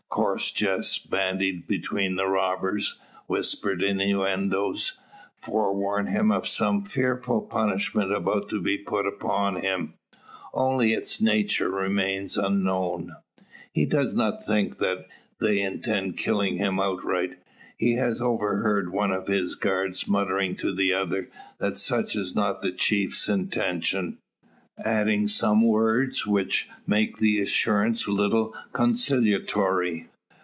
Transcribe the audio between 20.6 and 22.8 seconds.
the other, that such is not the